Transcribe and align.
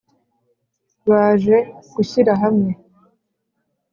Baje 1.09 1.57
gushyira 1.93 2.31
hamwe 2.41 2.71